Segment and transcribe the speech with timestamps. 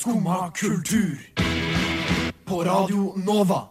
[0.00, 1.18] Skumma kultur.
[2.44, 3.62] På Radio Nova.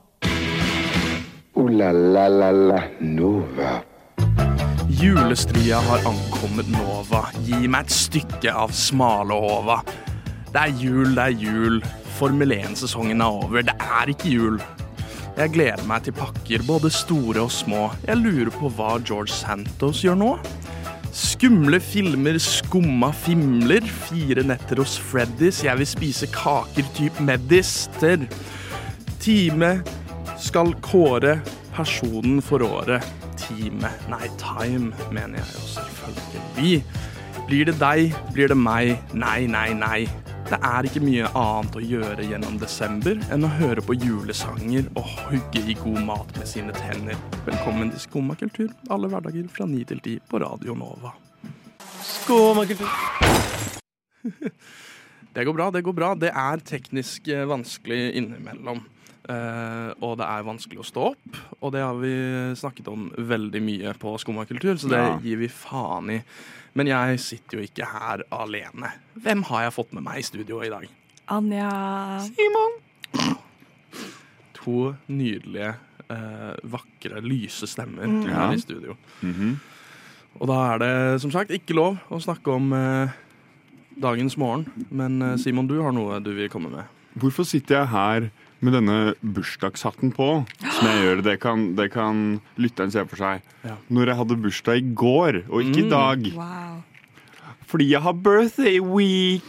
[1.54, 3.82] O-la-la-la-la Nova.
[4.90, 7.24] Julestria har ankommet Nova.
[7.48, 9.80] Gi meg et stykke av smalehova.
[10.54, 11.82] Det er jul, det er jul.
[12.20, 13.66] Formel 1-sesongen er over.
[13.66, 14.62] Det er ikke jul.
[15.34, 17.88] Jeg gleder meg til pakker, både store og små.
[18.06, 20.36] Jeg lurer på hva George Santos gjør nå.
[21.16, 23.82] Skumle filmer, skumma fimler.
[23.82, 25.64] Fire netter hos Freddys.
[25.66, 28.26] Jeg vil spise kaker typ Medister.
[29.20, 29.72] Time
[30.40, 31.40] skal kåre
[31.76, 33.06] personen for året.
[33.40, 36.84] Time Nei, time, mener jeg jo selvfølgelig.
[37.50, 39.00] Blir det deg, blir det meg.
[39.14, 40.04] Nei, nei, nei.
[40.50, 45.12] Det er ikke mye annet å gjøre gjennom desember enn å høre på julesanger og
[45.28, 47.20] hugge i god mat med sine tenner.
[47.46, 51.14] Velkommen til Skumma kultur, alle hverdager fra 9 til 10 på Radio Nova.
[55.40, 56.08] Det går bra, det går bra.
[56.20, 58.82] Det er teknisk eh, vanskelig innimellom.
[59.30, 62.10] Uh, og det er vanskelig å stå opp, og det har vi
[62.58, 65.20] snakket om veldig mye på Skumma kultur, så det Ja.
[65.22, 66.18] gir vi faen i.
[66.74, 68.90] Men jeg sitter jo ikke her alene.
[69.22, 70.88] Hvem har jeg fått med meg i studio i dag?
[71.30, 71.70] Anja
[72.26, 73.38] Simon.
[74.64, 75.76] To nydelige,
[76.10, 78.24] uh, vakre, lyse stemmer Mm.
[78.26, 78.52] her Ja.
[78.52, 78.98] i studio.
[79.22, 79.60] Mhm.
[80.42, 83.10] Og da er det som sagt ikke lov å snakke om eh,
[84.02, 84.66] dagens morgen.
[84.90, 86.84] Men eh, Simon, du har noe du vil komme med.
[87.20, 88.30] Hvorfor sitter jeg her
[88.64, 90.30] med denne bursdagshatten på?
[90.60, 93.42] Som jeg gjør, Det kan, det kan lytteren se for seg.
[93.66, 93.76] Ja.
[93.90, 95.86] Når jeg hadde bursdag i går, og ikke Mm.
[95.86, 96.32] i dag.
[96.36, 96.84] Wow.
[97.70, 99.44] Fordi jeg har birthday week.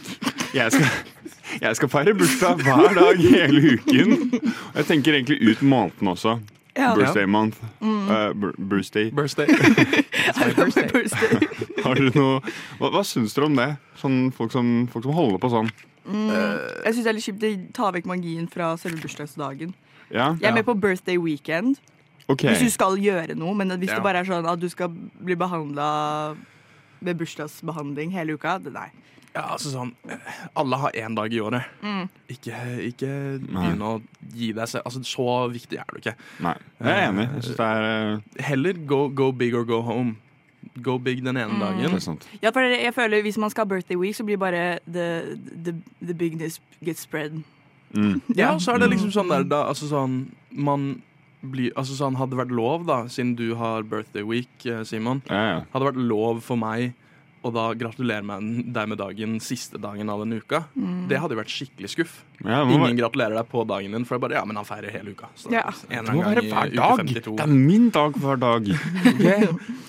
[0.53, 0.85] Jeg skal,
[1.61, 4.11] jeg skal feire bursdag hver dag hele uken.
[4.43, 6.39] Og jeg tenker egentlig ut måneden også.
[6.77, 6.93] Ja.
[6.95, 7.57] Birthday month.
[7.81, 8.31] Uh,
[8.71, 9.09] birthday.
[9.11, 9.47] Birthday.
[9.47, 10.87] Birthday.
[11.91, 12.39] Har du noe
[12.79, 13.69] Hva, hva syns dere om det?
[14.01, 15.71] Sånn, folk, som, folk som holder på sånn.
[16.07, 17.41] Jeg syns det er litt kjipt.
[17.43, 19.75] Det tar vekk magien fra selve bursdagsdagen.
[20.11, 21.77] Ja, Jeg er med på birthday weekend
[22.31, 22.53] Okay.
[22.53, 23.95] hvis du skal gjøre noe, men hvis Ja.
[23.99, 26.35] det bare er sånn at du skal bli behandla
[27.01, 28.87] med bursdagsbehandling hele uka, det, nei.
[29.33, 29.93] Ja, altså sånn
[30.59, 31.63] Alle har én dag i året.
[31.81, 32.09] Mm.
[32.29, 32.55] Ikke,
[32.89, 34.01] ikke begynn å
[34.35, 36.15] gi deg selv Altså, Så viktig er du ikke.
[36.43, 37.27] Nei, jeg er enig.
[37.35, 40.17] Jeg synes det er, eh, Heller go, go big or go home.
[40.83, 42.19] Go big den ene det dagen.
[42.41, 45.73] Ja, for jeg føler Hvis man skal ha birthday week, så blir bare the, the,
[45.99, 47.41] the bigness gets spread.
[47.93, 48.21] Mm.
[48.37, 51.01] Ja, så er det liksom sånn der da, Altså sånn Man
[51.41, 55.23] blir Altså sånn Hadde det vært lov, da, siden du har birthday week, eh, Simon
[55.27, 55.57] Ja, ja.
[55.73, 56.93] Hadde det vært lov for meg
[57.43, 60.59] å da gratulerer meg deg med dagen siste dagen av denne uka.
[61.09, 62.11] Det hadde jo vært skikkelig skuff.
[62.43, 64.55] Ja, må Ingen være- gratulerer deg på dagen din, for det er bare ja, men
[64.61, 65.27] han feirer hele uka.
[65.35, 65.63] Så Ja.
[65.89, 66.97] en det må være hver dag.
[67.01, 67.35] 52.
[67.37, 68.65] Det er min dag hver dag.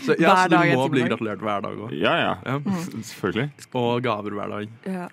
[0.03, 1.11] Så, ja, Hver så du dag, må bli dag.
[1.13, 1.93] gratulert hver dag òg.
[2.01, 2.35] Ja, ja.
[2.47, 2.59] Ja.
[3.07, 3.51] Selvfølgelig.
[3.75, 4.69] Og gaver hver dag.
[4.87, 5.09] Ja.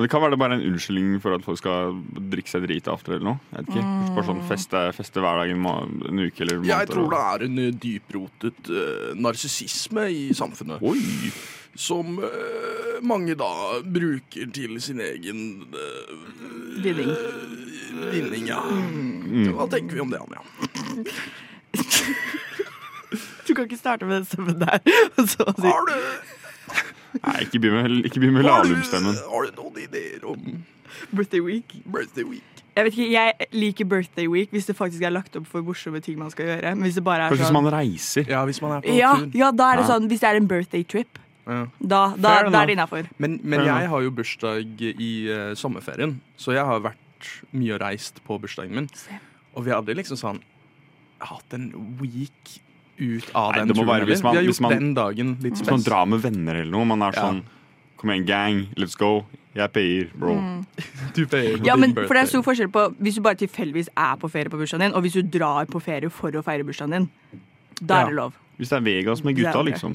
[0.00, 1.98] Men det kan være det bare en unnskyldning for at folk skal
[2.32, 3.40] drikke seg drita after eller noe.
[3.50, 4.14] Jeg vet ikke.
[4.16, 8.70] Bare sånn feste, feste hverdagen en, uke eller Jeg tror det er en eh, dyprotet
[8.72, 10.80] uh, narsissisme i samfunnet.
[10.80, 11.04] Oi!
[11.76, 13.50] Som uh, mange da
[13.84, 16.16] bruker til sin egen uh,
[16.80, 17.12] Vinning.
[18.08, 18.48] vinning.
[18.48, 18.64] Ja.
[18.64, 19.52] Mm.
[19.52, 20.40] Hva tenker vi om det, Anja?
[23.50, 24.78] Du kan ikke starte med den stemmen der.
[25.26, 25.94] så Har du,
[27.18, 28.74] Nei, ikke begynn med, med har, du,
[29.32, 30.64] har du noen ideer om
[31.10, 31.74] birthday week.
[31.86, 32.46] birthday week?
[32.76, 36.00] Jeg vet ikke, jeg liker birthday week hvis det faktisk er lagt opp for morsomme
[36.04, 36.74] ting man skal gjøre.
[36.76, 38.30] Men hvis det bare er Kanskje hvis sånn man reiser.
[38.30, 39.34] Ja, hvis man er på ja, tur.
[39.42, 41.18] ja, da er det sånn Hvis det er en birthday trip,
[41.50, 41.64] Ja.
[41.80, 43.08] da, da, da er det innafor.
[43.18, 47.82] Men, men jeg har jo bursdag i uh, sommerferien, så jeg har vært mye og
[47.82, 48.88] reist på bursdagen min.
[49.56, 52.60] Og vi har aldri liksom sånn Jeg har hatt en week
[53.00, 55.70] ut av Nei, den turen være man- vi har gjort man- den dagen litt Hvis
[55.70, 56.84] man drar med venner eller noe.
[56.86, 57.22] Man er Ja.
[57.22, 57.42] sånn
[57.96, 58.66] Kom igjen, gang.
[58.76, 59.26] Let's go.
[59.54, 60.34] Jeg payer, bro.
[61.14, 61.58] Du payer.
[61.64, 64.30] Ja, din men for det er stor forskjell på hvis du bare tilfeldigvis er på
[64.30, 67.10] ferie på bursdagen din, og hvis du drar på ferie for å feire bursdagen din.
[67.84, 68.02] Da Ja.
[68.02, 68.32] er det lov.
[68.58, 69.94] Hvis det er Vegas med gutta, liksom.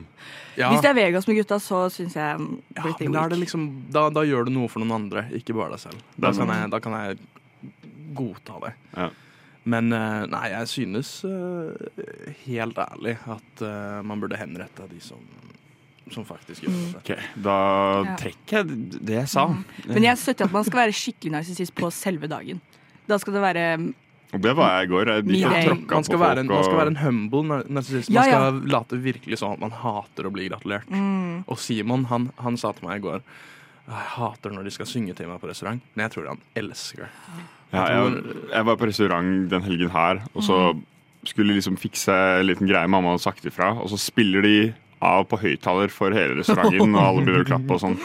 [0.58, 0.70] ja.
[0.72, 2.38] Hvis det er Vegas med gutta, så syns jeg
[2.76, 5.54] ja, men da, er det liksom, da, da gjør du noe for noen andre, ikke
[5.56, 6.02] bare deg selv.
[6.20, 7.18] Da kan jeg, da kan jeg
[8.16, 8.74] godta det.
[8.98, 9.10] Ja.
[9.66, 15.22] Men eh, nei, jeg synes eh, helt ærlig at eh, man burde henrette de som,
[16.14, 16.92] som faktisk gjør Mm.
[16.94, 17.02] det.
[17.02, 17.56] Ok, Da
[18.06, 18.16] Ja.
[18.22, 19.48] trekker jeg det jeg sa.
[19.88, 22.62] Men jeg støtter at man skal være skikkelig narsissist på selve dagen.
[23.08, 23.66] Da skal det være
[24.34, 25.06] Og det var jeg i går.
[25.08, 28.10] Jeg gikk og tråkka på være en, man skal være en humble narsissist.
[28.12, 28.38] Man Ja, ja.
[28.52, 30.90] skal late virkelig sånn at man hater å bli gratulert.
[30.90, 33.22] mm, Og Simon han, han sa til meg i går
[33.86, 37.06] jeg hater når de skal synge til meg på restaurant, men jeg tror han elsker
[37.06, 37.10] det.
[37.74, 38.24] Ja, jeg,
[38.54, 40.84] jeg var på restaurant den helgen her, og så Mm.
[41.26, 45.26] skulle liksom fikse en liten greie mamma hadde sagt ifra, og så spiller de av
[45.30, 47.98] på høyttaler for hele restauranten, og alle begynner å klappe og sånn.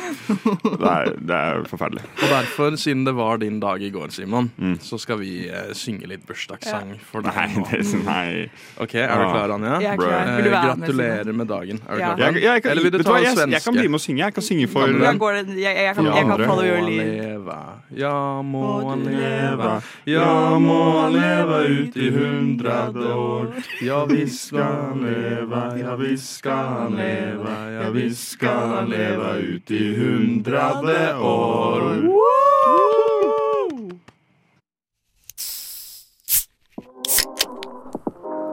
[0.80, 0.96] Det
[1.30, 2.02] det er forferdelig.
[2.22, 4.74] Og derfor, siden det var din dag i går, Simon, Mm.
[4.82, 8.50] så skal vi eh, synge litt bursdagssang for deg Nei, det, er, nei.
[8.82, 9.76] OK, er du klar, Anja?
[9.80, 10.14] Jeg er klar.
[10.20, 10.80] Eh, Vil du være med?
[10.88, 11.80] gratulerer med dagen.
[11.88, 12.14] Er du Ja.
[12.16, 12.32] klar?
[12.34, 13.52] Jeg, jeg, kan, Eller vil du ta jeg, svenske?
[13.52, 14.18] jeg kan bli med og synge.
[14.24, 14.86] Jeg kan synge for?
[14.90, 15.56] Hvordan går det?
[15.60, 17.50] Jeg, jeg, kan, jeg kan follow your lead.
[17.96, 23.46] ja må han leve, leve, ja må han leve ut i hundrade år.
[23.82, 29.32] Ja visst skal han leve, ja visst skal han leve, ja visst skal han leve
[29.38, 31.80] ut i hundrade år.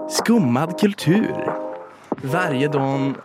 [0.09, 1.53] Skummad kultur.
[2.24, 3.15] Varje dag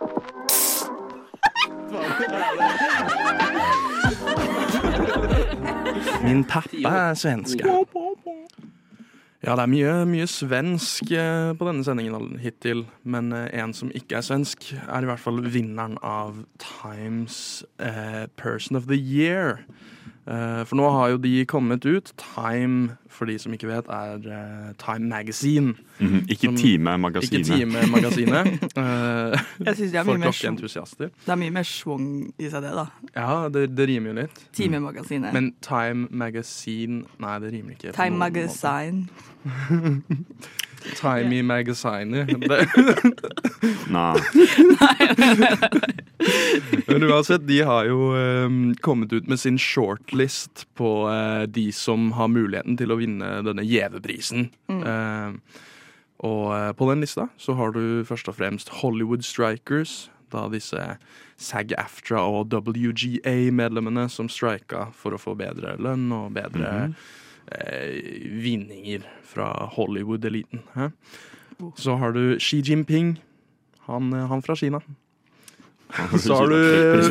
[6.23, 7.67] Min pappa er svenska.
[9.43, 13.89] Ja, det er mye, mye svensk eh, på denne sendingen hittil, men eh, en som
[13.91, 19.65] ikke er svensk, er i hvert fall vinneren av Times eh, Person of the Year.
[20.23, 22.13] Eh, for nå har jo de kommet ut.
[22.17, 25.73] Time, for de som ikke vet, er eh, Time Magazine.
[25.99, 27.39] Mhm, Ikke Som- Time-magasinet.
[27.49, 28.47] Ikke Time-magasinet.
[28.83, 31.09] Eh, Jeg synes det er mye mer entusiaster.
[31.25, 32.85] det er mye mer schwung i seg, det, da.
[33.15, 34.39] Ja, det, det rimer jo litt.
[34.53, 35.33] Time Magasinet.
[35.33, 37.91] Men Time Magazine Nei, det rimer ikke.
[37.93, 38.17] Time
[38.59, 39.07] Time
[40.99, 41.45] Timey yeah.
[41.45, 42.11] Magazine.
[42.11, 42.25] nei.
[42.43, 43.13] Magazine.
[43.89, 44.13] nei,
[44.79, 45.07] Nei.
[46.93, 48.55] Men uansett, de har jo eh,
[48.85, 53.65] kommet ut med sin shortlist på eh, de som har muligheten til å vinne denne
[53.67, 54.49] gjeveprisen.
[54.73, 55.61] Eh,
[56.23, 60.07] og eh, på den lista så har du først og fremst Hollywood Strikers.
[60.33, 60.79] Da disse
[61.37, 66.71] SAG-AFTRA og WGA-medlemmene som strika for å få bedre lønn og bedre
[67.51, 68.01] eh,
[68.41, 70.63] vinninger fra Hollywood-eliten.
[70.73, 70.89] hæ?
[71.77, 73.17] Så har du Xi Jinping.
[73.87, 74.81] Han, eh, han fra Kina.
[76.23, 77.03] Så har du-.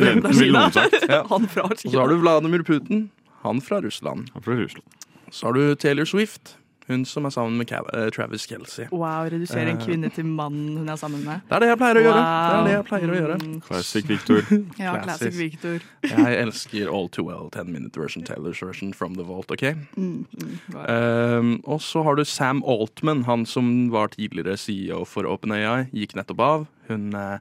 [1.29, 3.09] Han fra Og så har du Vladimir Putin.
[3.43, 4.29] Han fra Russland.
[4.33, 4.85] Han fra Russland.
[5.31, 6.57] Så har du Taylor Swift.
[6.87, 8.89] Hun som er sammen med eh, Travis Kelsey.
[8.91, 9.85] Wow, redusere en Eh.
[9.85, 11.39] kvinne til mannen hun er sammen med.
[11.47, 12.23] Det er det jeg pleier å gjøre.
[12.23, 13.37] Det er det jeg pleier å gjøre.
[13.39, 13.53] Mm.
[13.63, 14.41] Classic Victor.
[14.83, 15.03] Ja, Classic.
[15.03, 15.79] classic Victor.
[16.03, 19.49] Jeg elsker All Too Well 10 Minute Version, Taylor's version from the vault.
[19.55, 19.63] ok?
[19.95, 20.59] Mm, mm.
[20.73, 21.39] Wow.
[21.39, 26.17] Um, og så har du Sam Altman, han som var tidligere CEO for OpenAI, gikk
[26.19, 26.67] nettopp av.
[26.89, 27.39] Hun, eh,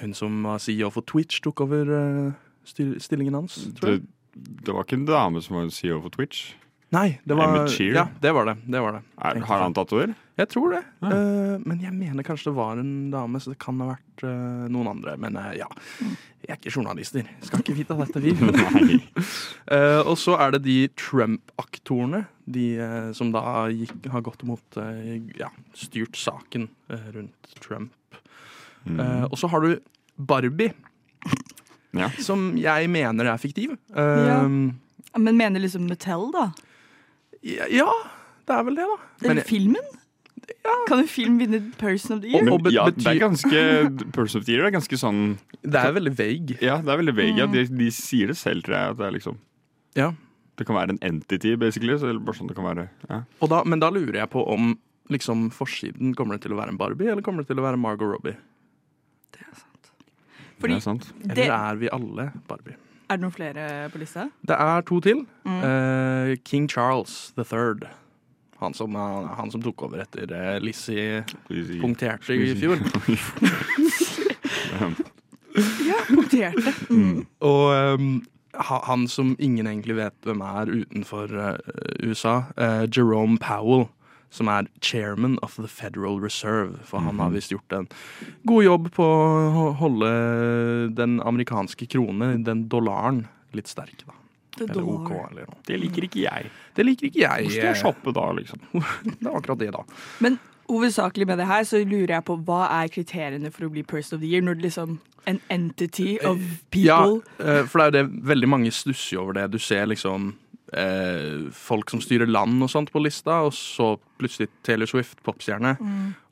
[0.00, 2.32] hun som var CEO for Twitch, tok over eh,
[2.64, 4.48] stillingen hans, tror Det, jeg.
[4.66, 6.52] det var ikke en dame som var CEO for Twitch.
[6.92, 8.56] Nei, det var Ja, det var det.
[8.66, 9.00] det, var det.
[9.16, 10.10] Er, har han tatt over?
[10.36, 10.82] Jeg tror det.
[11.00, 11.08] Ja.
[11.08, 14.66] Uh, men jeg mener kanskje det var en dame, så det kan ha vært uh,
[14.68, 15.14] noen andre.
[15.20, 15.68] Men uh, ja,
[16.42, 17.24] vi er ikke journalister.
[17.44, 18.34] Skal ikke vite dette, vi.
[20.10, 22.66] Og så er det de Trump-aktorene, de
[23.16, 24.80] som da gikk, har gått mot
[25.38, 25.48] ja,
[25.78, 26.68] styrt saken
[27.14, 27.94] rundt Trump.
[28.86, 29.76] Eh, og så har du
[30.18, 30.72] Barbie,
[31.94, 32.08] Ja.
[32.24, 33.76] som jeg mener er fiktiv.
[33.94, 34.42] Uh, Ja.
[35.18, 36.52] Men mener liksom Mattel, da?
[37.44, 37.66] ja.
[37.68, 37.88] ja,
[38.48, 39.28] det er vel det, da.
[39.28, 39.82] Den filmen?
[40.64, 40.72] Ja.
[40.88, 42.48] Kan en film vinne Person of the Year?
[42.50, 43.60] Og Men ja, det er ganske
[44.12, 46.56] Person of the Year er ganske sånn det er veldig vague.
[46.64, 47.36] Ja, det er veldig vague.
[47.38, 47.46] Ja.
[47.46, 47.52] Mm.
[47.54, 48.94] De, de sier det selv, tror jeg.
[48.94, 49.36] At det er liksom
[49.98, 50.08] Ja.
[50.58, 51.94] Det kan være en entity, basically.
[51.98, 52.88] Så bare sånn det kan være.
[53.08, 53.20] Ja.
[53.40, 54.74] Og da, men da lurer jeg på om
[55.12, 57.78] liksom, forsiden kommer det til å være en Barbie, eller kommer det til å være
[57.80, 58.34] Margot Robbie?
[60.62, 61.10] Fordi det er sant.
[61.24, 62.78] Eller det, er vi alle Barbie?
[63.12, 64.28] er det noen flere på lista?
[64.48, 65.24] Det er to til.
[65.44, 65.58] Mm.
[65.60, 67.86] Uh, King Charles the Third.
[68.62, 71.24] Han som, han, som tok over etter uh, Lizzie
[71.82, 72.82] punkterte i fjor.
[75.52, 76.72] Ja, punkterte.
[76.88, 77.26] Mm.
[77.44, 78.22] Og um,
[78.56, 81.58] han som ingen egentlig vet hvem er utenfor uh,
[82.00, 82.38] USA,
[82.88, 83.84] Jerome Powell,
[84.32, 86.80] som er chairman of the Federal Reserve.
[86.88, 87.88] For han har visst gjort en
[88.48, 90.12] god jobb på å holde
[90.96, 94.06] den amerikanske krone, den dollaren, litt sterk.
[94.06, 94.16] da.
[94.60, 95.60] Eller OK, eller noe.
[95.68, 96.48] Det liker ikke jeg.
[96.76, 97.44] Det liker ikke jeg.
[97.46, 98.64] Hvor skal jeg shoppe da, liksom?
[99.20, 99.84] Det er akkurat det, da.
[100.24, 103.84] Men hovedsakelig med det her så lurer jeg på hva er kriteriene for å bli
[103.84, 106.40] Person of the Year, når det liksom en entity of
[106.74, 109.52] people Ja, for det er jo det veldig mange stusser over det.
[109.52, 110.32] Du ser liksom
[110.72, 115.76] eh, folk som styrer land og sånt på lista, og så plutselig Taylor Swift, popstjerne.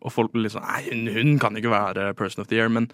[0.02, 2.68] Og folk blir liksom Nei, hun, hun kan ikke være Person of the Year.
[2.72, 2.90] Men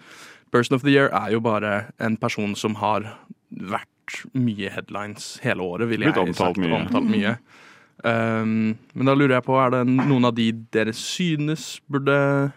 [0.51, 3.07] Person of the Year er jo bare en person som har
[3.51, 6.61] vært mye headlines hele året, vil jeg Blitt omtalt sagt.
[6.63, 6.77] mye.
[6.85, 7.33] Omtalt mye.
[8.05, 12.51] Um, men da lurer jeg på, er det noen av de dere synes burde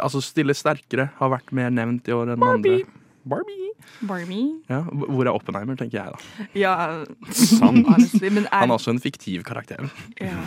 [0.00, 2.82] Altså stille sterkere, har vært mer nevnt i år enn Barbie.
[2.82, 2.99] andre?
[3.28, 3.70] Barbie.
[4.08, 4.54] Barbie.
[4.70, 6.18] Ja, hvor er Oppenheimer, tenker jeg da.
[6.56, 7.04] Ja.
[8.34, 9.88] Men er, Han er også en fiktiv karakter.
[10.20, 10.36] ja.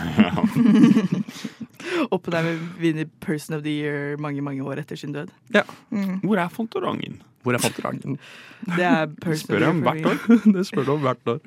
[2.15, 5.27] Oppenheimer vinner Person of the Year mange mange år etter sin død.
[5.53, 5.61] Ja.
[6.23, 7.21] Hvor er Fontorangen?
[7.43, 8.17] Hvor er Fontorangen?
[8.77, 10.17] Det er Person Spør jeg om of the hvert år.
[10.55, 11.39] det spør du om hvert år.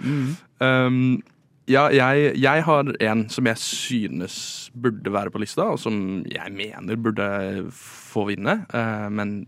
[0.60, 1.22] Um,
[1.66, 6.52] ja, jeg, jeg har en som jeg synes burde være på lista, og som jeg
[6.52, 8.60] mener burde få vinne.
[8.74, 9.46] Uh, men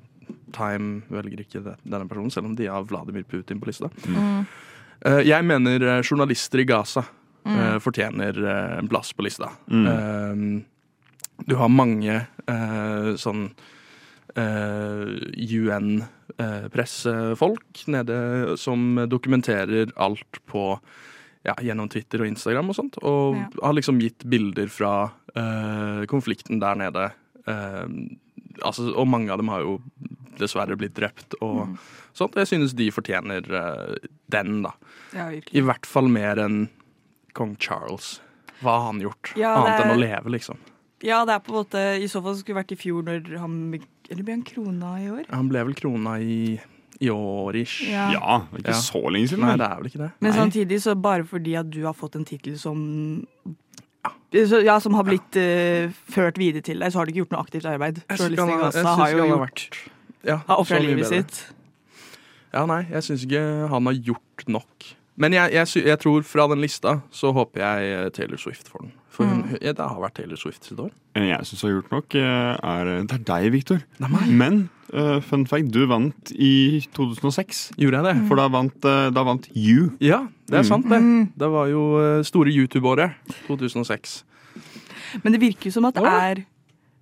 [0.54, 3.90] Time velger ikke det, denne personen, selv om de har Vladimir Putin på lista.
[5.04, 7.04] Eh, jeg mener eh, journalister i Gaza
[7.48, 8.38] uh, fortjener
[8.78, 9.52] en plass på lista.
[9.70, 10.64] Um,
[11.46, 12.16] du har mange
[12.50, 13.48] eh, sånn
[16.38, 18.18] UN-pressefolk nede
[18.60, 20.80] som dokumenterer alt på
[21.46, 22.98] ja, gjennom Twitter og Instagram og sånt.
[23.02, 23.48] Og Ja.
[23.62, 27.10] har liksom gitt bilder fra uh, konflikten der nede.
[27.48, 27.86] Uh,
[28.62, 29.80] altså, og mange av dem har jo
[30.40, 31.76] dessverre blitt drept og
[32.16, 32.34] sånt.
[32.38, 34.72] Jeg synes de fortjener eh, den, da.
[35.14, 36.64] Ja, I hvert fall mer enn
[37.38, 38.18] kong Charles.
[38.62, 39.34] Hva har han gjort?
[39.38, 39.84] Ja, Annet er...
[39.86, 40.58] enn å leve, liksom.
[41.06, 43.28] ja, det er på en måte I så fall skulle det vært i fjor når
[43.38, 43.52] han
[44.10, 45.28] Eller ble han krona i år?
[45.30, 46.56] Han ble vel krona i,
[46.98, 47.84] i år ish.
[47.86, 48.08] Ja.
[48.16, 48.80] Ja, ikke Ja.
[48.82, 49.44] så lenge siden.
[49.46, 50.10] Nei, det er vel ikke det.
[50.18, 50.38] Men Nei.
[50.40, 52.82] samtidig så bare fordi at du har fått en tittel som
[54.32, 57.44] ja, som har blitt uh, ført videre til deg, så har du ikke gjort noe
[57.46, 58.02] aktivt arbeid.
[58.10, 59.14] Jeg synes ikke Journalisten han har- vært...
[59.14, 59.70] Gaza har jo gjort
[60.28, 61.22] Ja, Har ofra livet bedre.
[61.24, 61.54] sitt.
[62.52, 63.42] Ja, nei, jeg syns ikke
[63.72, 64.86] han har gjort nok.
[65.18, 68.84] Men jeg, jeg, jeg tror fra den lista så håper jeg eh, Taylor Swift får
[68.86, 68.92] den.
[69.10, 69.56] For hun, Mm.
[69.64, 70.92] ja, det har vært Taylor Swift sitt år.
[71.18, 73.80] En jeg syns har gjort nok, eh, er Det er deg, Victor.
[73.98, 74.28] Det er meg.
[74.30, 74.60] Men
[74.94, 77.72] uh, fun fact, du vant i 2006.
[77.82, 78.28] Gjorde jeg det?
[78.28, 79.90] For da vant, eh, da vant You.
[80.00, 80.68] Ja, det er Mm.
[80.70, 81.00] sant, det.
[81.36, 83.16] Det var jo eh, store YouTube-året.
[83.48, 84.22] 2006.
[85.24, 86.44] Men det virker jo som at det er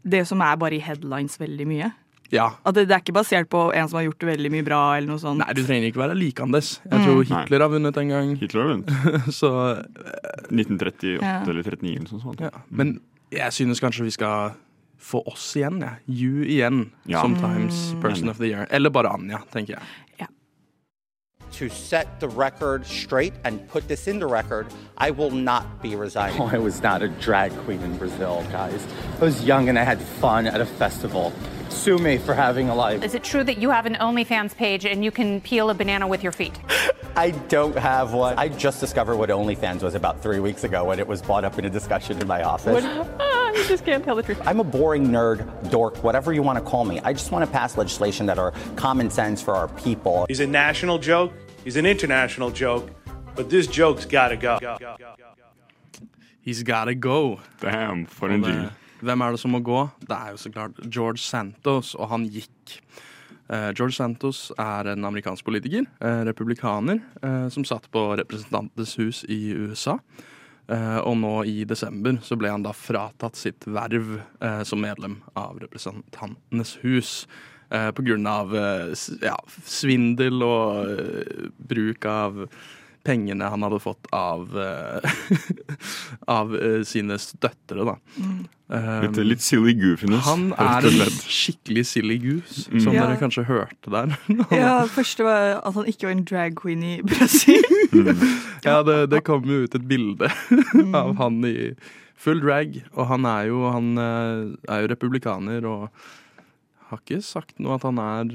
[0.08, 1.92] det som er bare i headlines veldig mye.
[2.32, 2.50] Ja.
[2.66, 4.80] At det, det er ikke basert på en som har gjort det veldig mye bra,
[4.96, 5.38] eller noe sånt.
[5.38, 6.80] Nei, du trenger ikke være likandes.
[6.84, 7.04] Jeg Mm.
[7.06, 8.36] tror Hitler har vunnet en gang.
[8.36, 9.32] Hitler har vunnet.
[9.40, 9.50] Så
[10.50, 11.40] 1938 Ja.
[11.42, 12.40] eller 1939 eller noe sånt.
[12.40, 12.50] ja.
[12.70, 14.52] Men jeg synes kanskje vi skal
[14.98, 15.98] få oss igjen, jeg.
[16.08, 16.90] You igjen.
[17.06, 17.20] Ja.
[17.22, 18.66] Sometimes Person of the Year.
[18.70, 19.82] Eller bare Anja, tenker jeg.
[21.52, 24.66] to set the record straight and put this into record,
[24.98, 26.38] I will not be resigning.
[26.42, 28.84] Oh, I was not a drag queen in Brazil, guys.
[29.22, 31.32] I was young and I had fun at a festival.
[31.68, 33.02] Sue me for having a life.
[33.02, 36.06] Is it true that you have an OnlyFans page and you can peel a banana
[36.06, 36.58] with your feet?
[37.16, 38.38] I don't have one.
[38.38, 41.58] I just discovered what OnlyFans was about three weeks ago when it was brought up
[41.58, 42.84] in a discussion in my office.
[43.18, 44.40] Ah, you just can't tell the truth.
[44.44, 47.00] I'm a boring nerd, dork, whatever you want to call me.
[47.00, 50.26] I just want to pass legislation that are common sense for our people.
[50.28, 51.32] He's a national joke.
[51.64, 52.90] He's an international joke.
[53.34, 54.58] But this joke's got to go.
[56.40, 57.40] He's gotta go.
[57.60, 58.70] Damn, for Og en det, deal.
[59.04, 59.82] Hvem er det som må gå?
[60.00, 62.78] Det er jo så klart George Santos, og han gikk.
[63.48, 69.24] Eh, George Santos er en amerikansk politiker, eh, republikaner, eh, som satt på Representantenes hus
[69.28, 69.98] i USA.
[70.68, 74.20] Og nå i desember så ble han da fratatt sitt verv
[74.66, 77.28] som medlem av Representantenes hus.
[77.70, 78.50] På grunn av
[79.22, 82.48] ja, svindel og bruk av
[83.06, 85.16] pengene han hadde fått av, eh,
[86.38, 87.96] av eh, sine støttere, da.
[88.66, 90.24] Um, Litt, litt silly goofiness.
[90.26, 93.04] han er en skikkelig silly goose, som Ja.
[93.06, 94.16] dere kanskje hørte der.
[94.50, 97.62] Ja, første var at han ikke var en drag queen i Brasil.
[98.66, 100.32] ja, det, det kom jo ut et bilde
[100.98, 101.70] av han i
[102.18, 105.86] full drag, og han er jo, han eh, er jo republikaner og
[106.90, 108.34] har ikke sagt noe at han er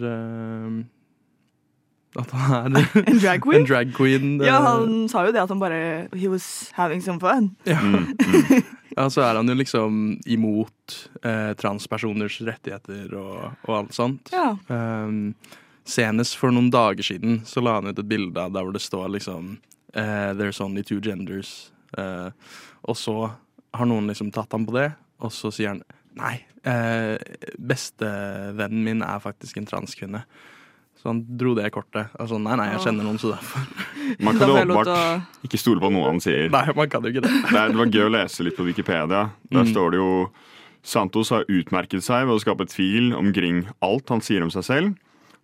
[2.20, 3.66] At han er En drag en queen.
[3.66, 4.36] drag queen.
[4.44, 7.56] Ja, han sa jo det at han bare He was having some fun.
[8.92, 14.34] Ja, så er han jo liksom imot eh, transpersoners rettigheter og, og alt sånt.
[14.36, 14.50] Ja.
[14.68, 15.32] Um,
[15.88, 18.84] senest for noen dager siden så la han ut et bilde av der hvor det
[18.84, 19.54] står liksom
[19.96, 21.72] uh, There's only two genders.
[21.96, 22.36] Uh,
[22.84, 23.16] og så
[23.72, 24.90] har noen liksom tatt ham på det,
[25.24, 25.84] og så sier han
[26.20, 27.16] nei, eh,
[27.56, 30.26] bestevennen min er faktisk en transkvinne.
[31.02, 32.12] Så han dro det kortet.
[32.22, 33.64] Altså, nei, nei, jeg kjenner noen, så derfor
[34.22, 34.90] Man kan jeg lov
[35.48, 36.46] ikke stole på noe han sier.
[36.54, 37.32] Nei, man kan jo ikke det.
[37.48, 39.24] Det, er, det var gøy å lese litt på Wikipedia.
[39.50, 40.12] Der står det jo
[40.86, 44.94] Santos har utmerket seg ved å skape tvil omkring alt han sier om seg selv.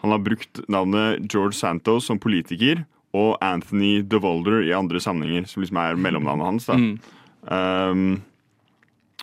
[0.05, 2.85] Han har brukt navnet George Santos som politiker
[3.17, 6.67] og Anthony DeVolder i andre sammenhenger, som liksom er mellomnavnet hans.
[6.69, 6.77] da.
[7.49, 8.19] Um,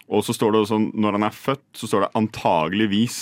[0.08, 3.16] og så står det også, Når han er født, så står det antageligvis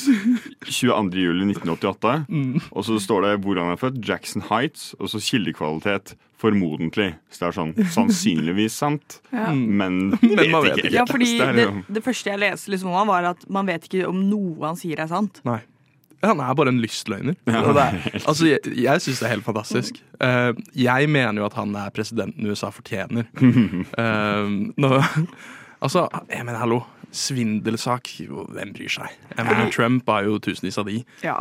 [0.67, 2.69] 22.07.1988.
[2.73, 7.13] Og så står det hvor han er født, Jackson Heights, og så kildekvalitet formodentlig.
[7.31, 10.95] Så det er sånn sannsynligvis sant, men, Men man vet ikke.
[10.97, 14.25] Ja, fordi det det, det første jeg leste liksom var at man vet ikke om
[14.27, 15.43] noe han sier er sant.
[15.49, 15.61] Nei.
[16.23, 17.35] Han er bare en lystløgner.
[17.51, 17.97] Ja, det er,
[18.31, 19.99] altså, jeg jeg syns det er helt fantastisk.
[20.23, 23.27] Uh, jeg mener jo at han er presidenten USA fortjener.
[23.43, 24.93] Uh, nå,
[25.83, 26.81] Altså, jeg mener, hallo.
[27.13, 28.09] Svindelsak,
[28.55, 29.17] hvem bryr seg?
[29.35, 31.03] Jeg mener, Trump har jo tusenvis av de.
[31.25, 31.41] Ja.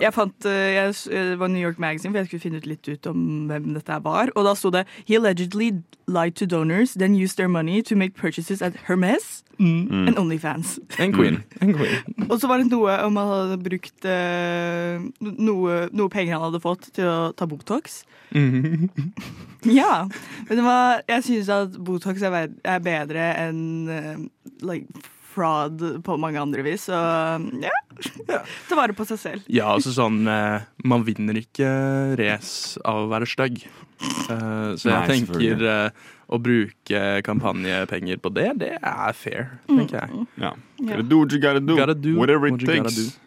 [0.00, 2.88] Jeg fant, eh, jeg, det var New York Magazine, for jeg skulle finne ut litt
[2.88, 4.32] ut om hvem dette var.
[4.36, 5.72] Og da sto det He allegedly
[6.06, 10.78] lied to donors, then used their money to make purchases at Hermes and Onlyfans.
[10.98, 11.42] En queen.
[11.60, 12.28] En queen.
[12.30, 16.62] Og så var det noe om han hadde brukt eh, noe, noe penger han hadde
[16.64, 18.02] fått til å ta Botox.
[19.60, 20.08] Ja.
[20.48, 22.46] Men det var, jeg synes at Botox er,
[22.80, 24.22] bedre enn eh,
[24.64, 26.88] like, fraud på mange andre vis.
[26.88, 26.96] Så
[27.62, 27.74] ja.
[28.68, 29.50] Ta vare på seg selv.
[29.52, 31.68] Ja, altså sånn eh, Man vinner ikke
[32.20, 33.62] race av å være stygg.
[34.00, 39.98] Eh, så jeg Nei, tenker eh, å bruke kampanjepenger på det, det er fair, tenker
[40.04, 40.26] jeg.
[40.38, 40.52] Ja.
[40.78, 40.92] Ja.
[40.92, 41.76] Gotta do what you gotta do.
[41.76, 43.18] Gotta do Whatever it what gotta takes.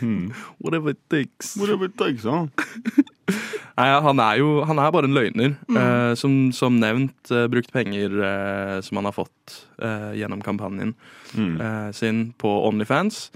[0.00, 0.28] Hmm.
[0.64, 1.54] Whatever it takes.
[1.56, 2.46] Whatever it takes, huh?
[3.74, 5.56] Nei, han er jo han er bare en løgner.
[5.74, 10.94] eh, som, som nevnt uh, brukt penger uh, som han har fått eh, gjennom kampanjen
[11.34, 11.56] Mm.
[11.60, 13.32] eh, sin på Onlyfans.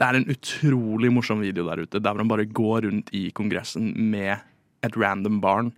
[0.00, 3.90] Det er en utrolig morsom video der ute, der han bare går rundt i Kongressen
[4.08, 4.38] med
[4.82, 5.68] et random barn.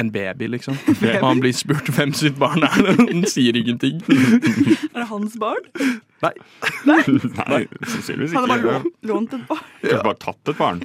[0.00, 0.76] En baby, liksom.
[0.88, 2.94] Og han blir spurt hvem sitt barn er det.
[3.10, 3.98] Han sier ingenting.
[4.08, 5.66] Er det hans barn?
[6.22, 6.30] Nei.
[6.86, 8.80] Nei, sannsynligvis Han har bare
[9.10, 9.64] lånt et barn.
[9.82, 9.98] Ja.
[10.06, 10.78] bare tatt et barn.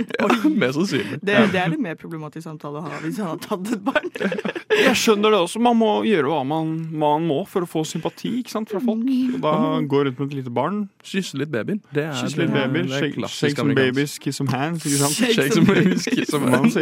[0.59, 1.19] Mest sannsynlig.
[1.21, 4.09] Det, det er litt mer problematisk samtale å ha hvis han har tatt et barn.
[4.87, 5.61] Jeg skjønner det også.
[5.63, 6.73] Man må gjøre hva man,
[7.05, 9.05] man må for å få sympati ikke sant, fra folk.
[9.07, 9.53] Og da
[9.93, 10.81] gå rundt med et lite barn.
[11.05, 11.79] Kysse litt babyen.
[11.95, 12.91] Det er, Kyss litt det er- babyer.
[12.91, 14.83] det er Shake, shake some babies, kiss some hands.
[14.89, 15.15] Ikke sant?
[15.37, 16.75] Shake some babies, kiss some hands.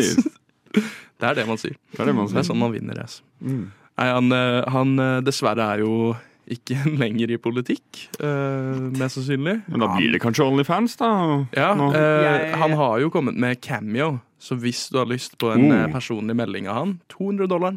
[1.15, 1.19] Sier.
[1.19, 1.75] Det er det man sier.
[1.91, 3.21] Det er det man Det er sånn man vinner race.
[3.41, 3.71] Mm.
[3.97, 6.15] Nei, han, eh, han eh, dessverre er jo
[6.51, 9.63] ikke lenger i politikk, eh, mest sannsynlig.
[9.71, 11.07] Men da blir det kanskje Onlyfans, da.
[11.55, 15.53] Ja, eh, Jeg- Han har jo kommet med cameo, så hvis du har lyst på
[15.55, 15.87] en Oh.
[15.91, 17.73] personlig melding av han, 200 dollar.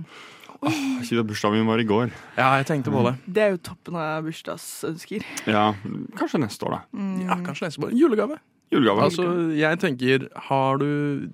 [1.06, 2.10] Siden bursdagen min var i går.
[2.36, 3.14] Ja, jeg tenkte på det.
[3.32, 5.22] Det er jo toppen av bursdagsønsker.
[5.46, 5.72] Ja,
[6.18, 6.80] kanskje neste år, da.
[7.24, 7.92] Ja, Kanskje neste år.
[7.94, 8.40] Julegave.
[8.72, 9.00] Julegave.
[9.06, 11.28] Altså, jeg tenker, har du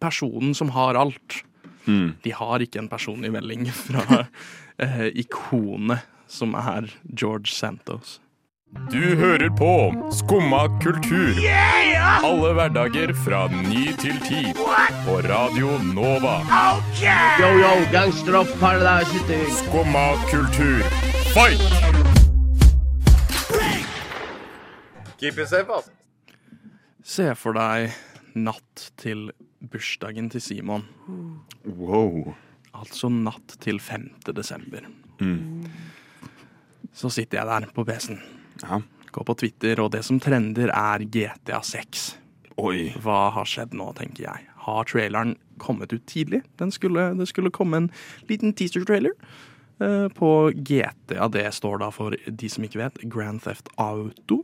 [0.00, 1.42] personen som har alt
[1.86, 2.14] Mm.
[2.22, 4.02] De har ikke en personlig melding fra
[4.82, 8.20] eh, ikonet som er George Santos.
[8.92, 9.70] Du hører på
[10.14, 11.34] Skumma kultur.
[12.22, 14.44] Alle hverdager fra ny til ti.
[15.02, 16.36] På Radio Nova.
[17.40, 20.86] Yo, yo, gangsteropp, paradise Skumma kultur,
[21.34, 21.66] fight!
[25.18, 25.90] Keep it safe, ass.
[27.02, 27.90] Se for deg
[28.38, 30.86] natt til bursdagen til Simon.
[31.64, 32.34] Wow.
[32.76, 34.08] Altså natt til 5.
[34.36, 34.86] desember.
[36.92, 38.20] Så sitter jeg der på PC-en.
[38.62, 38.80] Ja.
[39.10, 42.06] Går på Twitter, og det som trender, er GTA 6.
[42.62, 42.90] Oi.
[43.02, 44.48] Hva har skjedd nå, tenker jeg.
[44.66, 46.42] Har traileren kommet ut tidlig?
[46.60, 47.88] Den skulle, det skulle komme en
[48.28, 49.14] liten teaser-trailer
[49.82, 51.26] eh, på GTA.
[51.32, 54.42] Det står da for de som ikke vet, Grand Theft Auto.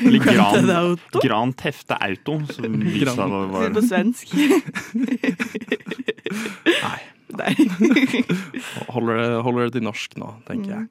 [0.00, 1.22] Eller Grand Auto?
[1.24, 4.34] Gran Tefte Auto, som viste seg å være på svensk.
[6.84, 7.00] Nei.
[7.34, 7.52] Nei.
[8.94, 10.84] Holder det, holder det til norsk nå, tenker jeg.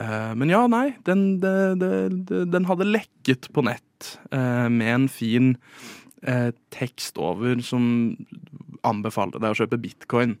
[0.00, 0.88] Eh, men ja, nei.
[1.06, 5.52] Den, det, det, den hadde lekket på nett eh, med en fin
[6.26, 7.84] eh, tekst over som
[8.84, 10.34] anbefalte deg å kjøpe bitcoin.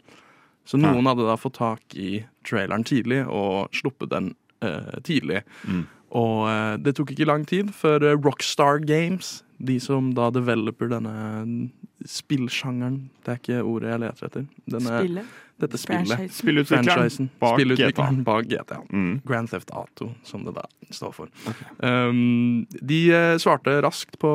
[0.64, 4.32] Så noen hadde da fått tak i traileren tidlig og sluppet den
[4.64, 5.42] eh, tidlig.
[5.68, 5.84] Mm.
[6.14, 10.90] Og eh, det tok ikke lang tid før eh, Rockstar Games, de som da developer
[10.90, 11.70] denne
[12.10, 14.46] spillsjangeren Det er ikke ordet jeg leter etter.
[14.68, 15.34] Denne, spillet?
[15.62, 16.24] Dette spillet.
[16.34, 18.80] Spillutvikleren bak Spillutvikleren bak GTA.
[18.90, 19.20] Mm.
[19.24, 21.30] Grand Theft Auto, som det da står for.
[21.78, 24.32] Um, de eh, svarte raskt på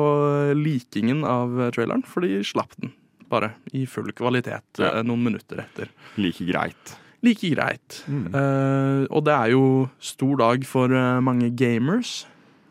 [0.56, 2.94] likingen av traileren, for de slapp den.
[3.30, 4.96] Bare i full kvalitet Ja.
[5.06, 5.92] noen minutter etter.
[6.18, 6.96] like greit.
[7.22, 8.04] Like greit.
[8.08, 8.26] Mm.
[8.34, 9.64] Uh, og det er jo
[10.00, 12.26] stor dag for eh, mange gamers.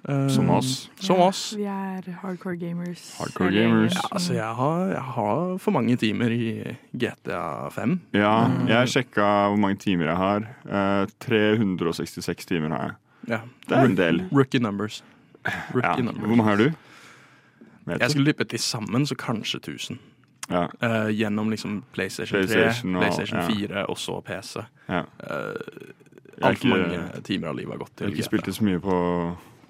[0.09, 0.89] Uh, Som oss.
[1.03, 1.41] Som oss.
[1.59, 3.03] Vi er hardcore gamers.
[3.19, 3.93] Hardcore gamers.
[3.93, 7.99] Ja, altså, jeg har, jeg har for mange timer i GTA 5.
[8.17, 8.33] Ja,
[8.71, 10.47] jeg sjekka hvor mange timer jeg har.
[10.65, 12.95] Uh, 366 timer har jeg.
[13.35, 13.39] Ja.
[13.69, 14.23] Det er en del.
[14.33, 15.03] Rookie numbers.
[15.75, 15.95] Rookie Ja.
[16.01, 16.25] numbers.
[16.25, 16.71] Hvor mange har du?
[17.89, 19.99] Jeg skulle tippe til sammen, så kanskje 1000.
[20.49, 20.67] Ja.
[20.83, 23.47] uh, gjennom liksom PlayStation 3, PlayStation og- PlayStation ja.
[23.47, 24.63] 4 og så PC.
[24.89, 25.03] ja.
[25.23, 25.53] Uh,
[26.41, 28.05] Altfor mange timer av livet har gått til.
[28.05, 28.95] Jeg har ikke spilt det så mye på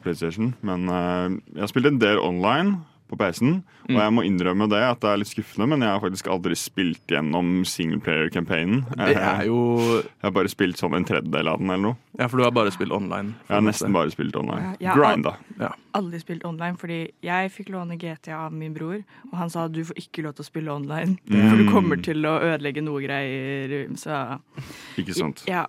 [0.04, 2.76] PlayStation, men uh, jeg har spilt en del online
[3.10, 3.64] på PC-en.
[3.90, 3.98] Og Mm.
[3.98, 7.08] jeg må innrømme det at det er litt skuffende, men jeg har faktisk aldri spilt
[7.10, 8.86] gjennom singleplayer-campaignen.
[8.98, 9.60] Det er jo
[10.04, 11.98] Jeg har bare spilt sånn en tredjedel av den eller noe.
[12.20, 13.34] Ja, for du har bare spilt online.
[13.50, 14.62] Jeg har nesten bare spilt online.
[14.62, 15.36] Ja, jeg har Grinda.
[15.96, 19.84] aldri spilt online, fordi jeg fikk låne GTA av min bror, og han sa du
[19.84, 21.72] får ikke lov til å spille online, for du Mm.
[21.72, 23.88] kommer til å ødelegge noe greier.
[23.98, 24.40] Så
[24.98, 25.44] Ikke sant?
[25.48, 25.66] ja.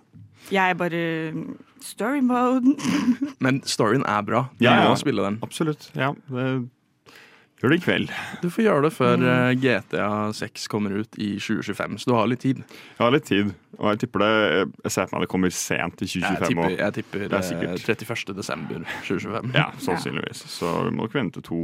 [0.51, 1.33] Jeg bare
[1.81, 2.63] Story mode.
[3.39, 4.49] Men storyen er bra.
[4.59, 4.89] Du Ja, ja.
[4.89, 5.39] må spille den.
[5.41, 5.89] Absolutt.
[5.95, 6.69] Ja, det
[7.61, 8.11] gjør det i kveld.
[8.41, 9.25] Du får gjøre det før Mm.
[9.29, 12.57] eh, GTA 6 kommer ut i 2025, så du har litt tid.
[12.97, 16.01] Jeg har litt tid, og jeg tipper det Jeg ser for meg det kommer sent
[16.01, 16.47] i Jeg 2025.
[16.47, 18.35] tipper, jeg tipper Det er eh, 31.
[18.35, 19.53] desember 2025.
[19.61, 20.43] Ja, sannsynligvis.
[20.47, 21.61] Så vi må nok vente to,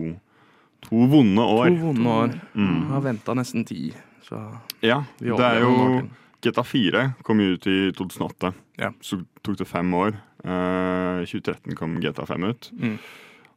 [0.85, 1.67] to vonde år.
[1.73, 2.39] To vonde år.
[2.53, 2.87] Mm.
[2.93, 3.93] Har venta nesten ti,
[4.27, 4.41] så
[4.83, 6.09] Ja, vi det er jo.
[6.43, 8.53] GTA 4 kom jo ut i 2008.
[8.77, 8.91] Ja.
[9.01, 10.13] Så tok det fem år.
[10.45, 12.69] I 2013 kom GTA 5 ut.
[12.77, 12.99] Mm.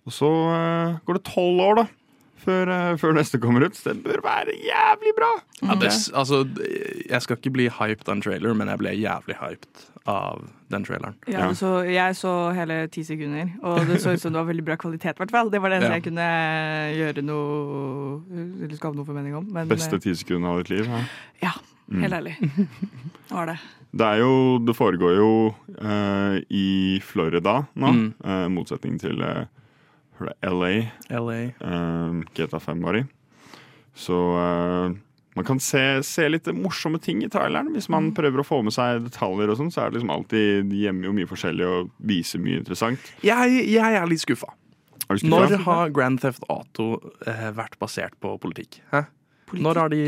[0.09, 1.85] Og så uh, går det tolv år, da.
[2.41, 3.77] Før, eh, før neste kommer ut.
[3.77, 5.31] Så det bør være jævlig bra!
[5.63, 6.43] Ja, det, altså,
[7.11, 10.85] jeg skal ikke bli hyped av en trailer, men jeg ble jævlig hyped av den
[10.87, 11.17] traileren.
[11.29, 14.65] Ja, så, jeg så hele ti sekunder, og det så ut som det var veldig
[14.65, 15.19] bra kvalitet.
[15.21, 15.51] Hvertfall.
[15.53, 15.99] Det var det eneste Ja.
[15.99, 16.29] jeg kunne
[16.97, 18.23] gjøre noe
[18.65, 19.51] Eller skape noe formening om.
[19.53, 20.89] Men Beste eh, ti sekundene av ditt liv.
[20.89, 21.03] Ja.
[21.49, 21.53] ja,
[21.91, 22.03] Mm.
[22.05, 22.37] helt ærlig.
[22.39, 23.57] Det var det.
[23.91, 25.31] Det er jo Det foregår jo
[25.83, 28.05] uh, i Florida nå, Mm.
[28.23, 29.49] Uh, motsetning til eh, det,
[30.45, 30.73] LA.
[31.09, 31.41] LA.
[31.63, 33.05] Uh, GTA 5 var i.
[33.97, 34.93] Så uh,
[35.39, 37.73] man kan se, se litt morsomme ting i traileren.
[37.75, 40.71] Hvis man prøver å få med seg detaljer, og sånn, så er det liksom alltid
[40.73, 43.13] de gjemmer jo mye forskjellig og viser mye interessant.
[43.27, 44.53] Jeg, jeg er litt skuffa.
[45.11, 46.93] Når har Grand Theft Auto
[47.27, 48.83] uh, vært basert på politikk?
[48.93, 49.09] Hæ?
[49.51, 50.03] Når har de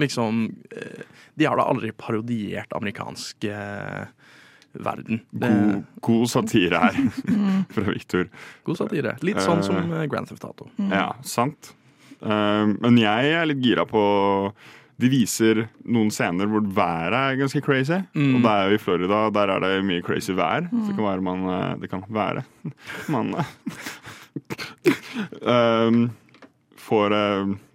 [0.00, 4.08] liksom eh, De har da aldri parodiert amerikansk eh,
[4.72, 5.20] verden.
[5.30, 6.96] God, god satire her
[7.74, 8.28] fra Victor.
[8.64, 9.16] god satire.
[9.24, 10.68] Litt sånn som eh, Grand Theft Auto.
[10.90, 11.74] Ja, sant.
[12.22, 14.02] Eh, men jeg er litt gira på
[15.02, 17.98] De viser noen scener hvor været er ganske crazy.
[18.14, 18.36] Mm.
[18.36, 20.68] Og det er jo i Florida, der er det mye crazy vær.
[20.70, 22.44] Så det kan være man eh, Det kan være
[23.14, 23.32] man
[26.82, 27.14] får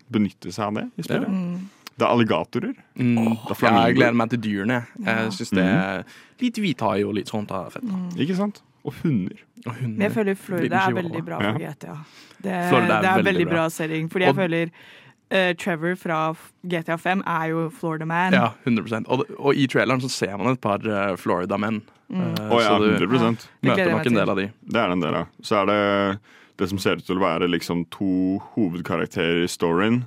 [0.07, 1.29] benytte seg av det i stedet.
[1.97, 2.73] Det er alligatorer.
[2.95, 3.15] Mm.
[3.17, 4.85] Det er Ja, jeg gleder meg til dyrene.
[5.05, 6.03] Jeg synes det er
[6.37, 7.87] Litt hvithai og litt sånt er fett.
[7.89, 8.11] Mm.
[8.21, 8.61] Ikke sant?
[8.85, 9.39] Og hunder.
[9.65, 9.97] Og hunder.
[9.97, 11.95] Men jeg føler Florida er veldig bra for GTA.
[12.37, 13.55] Det, Florida er det er veldig veldig bra.
[13.55, 14.09] bra setting.
[14.13, 14.69] Fordi jeg Og- føler
[15.33, 16.19] uh, Trevor fra
[16.63, 18.33] GTA 5 er jo Florida Man.
[18.33, 21.81] Ja, 100 og, og i traileren så ser man et par uh, Florida-menn.
[22.09, 22.21] Mm.
[22.21, 23.47] Uh, oh, ja, så du 100%.
[23.61, 24.51] Ja, møter nok en del av de.
[24.61, 25.25] Det er det en del av.
[25.41, 26.19] Så er det
[26.57, 30.05] det som ser ut til å være liksom to hovedkarakterer i storyen.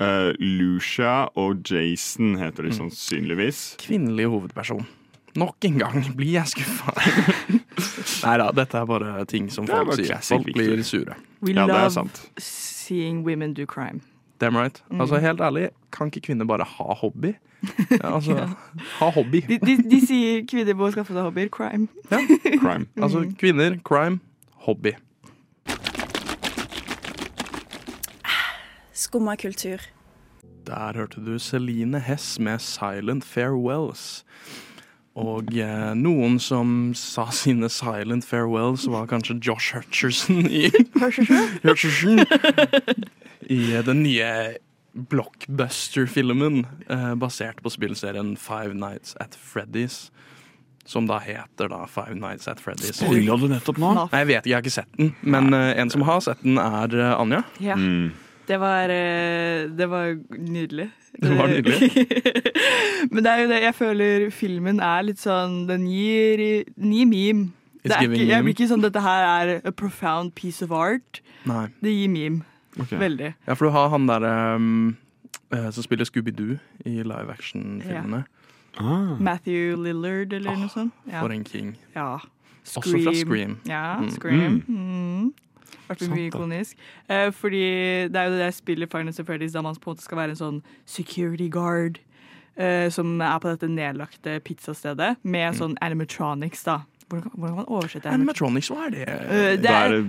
[0.00, 2.76] Eh, Lucia og Jason heter de Mm.
[2.90, 3.76] sannsynligvis.
[3.78, 4.86] Kvinnelig hovedperson.
[5.36, 6.92] Nok en gang blir jeg skuffa.
[8.26, 10.06] Nei da, dette er bare ting som Det folk sier.
[10.06, 11.14] classic Folk blir sure.
[11.40, 14.00] We Ja, love seeing women do crime.
[14.40, 14.82] Damn right.
[14.90, 15.00] Mm.
[15.00, 17.34] Altså, helt ærlig, kan ikke kvinner bare ha hobby?
[17.90, 18.48] Ja, altså,
[18.98, 19.40] ha hobby.
[19.48, 21.48] De, de, de sier kvinner må skaffe seg hobbyer.
[21.48, 21.88] Crime.
[22.58, 22.86] Crime.
[23.00, 24.18] Altså, kvinner, crime,
[24.66, 24.92] hobby.
[29.02, 29.82] Skumma kultur.
[30.66, 34.22] Der hørte du Celine Hess med 'Silent Farewells'.
[35.14, 40.70] Og eh, noen som sa sine 'silent farewells', var kanskje Josh Hutcherson i
[41.64, 42.22] Hutcherson
[43.58, 44.56] I den nye
[44.94, 50.10] blockbuster-filmen eh, basert på spillserien Five Nights at Freddy's.
[50.84, 53.02] Som da heter da Five Nights at Freddy's.
[53.02, 53.92] Spoila du nettopp nå?
[53.98, 55.14] Nei, jeg vet ikke, jeg har ikke sett den.
[55.22, 57.42] Men eh, en som har sett den, er eh, Anja.
[57.60, 57.76] Ja.
[57.76, 58.12] Mm.
[58.48, 60.88] Det var, eh, det var nydelig.
[61.22, 61.90] Det var nydelig.
[63.12, 66.42] Men det er jo det, jeg føler filmen er litt sånn Den gir,
[66.76, 67.50] den gir meme.
[67.82, 71.20] Det er ikke, jeg blir ikke sånn dette her er a profound piece of art.
[71.50, 71.66] Nei.
[71.82, 72.44] Det gir meme.
[72.78, 72.98] Okay.
[72.98, 73.32] Veldig.
[73.46, 74.24] Ja, for du har han der
[74.56, 74.68] um,
[75.52, 76.56] eh, som spiller Scooby-Doo
[76.88, 78.22] i live action-filmene.
[78.80, 79.16] Ah.
[79.20, 80.94] Matthew Lillard eller noe sånt.
[81.10, 81.20] Ja.
[81.20, 81.74] For en king.
[81.94, 82.14] ja.
[82.62, 83.56] Også fra Scream.
[83.66, 84.10] Ja, Mm.
[84.14, 84.62] Scream.
[84.70, 85.32] Mm.
[85.88, 86.76] Vært mye ikonisk.
[87.08, 90.02] Eh, fordi det er jo det der spillet Final Freddy's da man på en måte
[90.06, 91.98] skal være en sånn security guard.
[92.56, 95.30] eh, som er på dette nedlagte pizzastedet, Mm.
[95.30, 96.82] med sånn animatronics, da.
[97.08, 99.08] Hvordan hvordan kan man oversette Animatronics, hva er det?
[99.08, 100.02] Eh, det er er